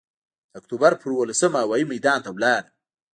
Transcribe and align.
د 0.49 0.51
اکتوبر 0.59 0.91
پر 1.01 1.09
اوولسمه 1.13 1.57
هوايي 1.63 1.85
میدان 1.93 2.19
ته 2.25 2.29
ولاړم. 2.31 2.73